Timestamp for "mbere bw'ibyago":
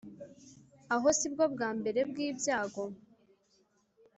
1.79-2.83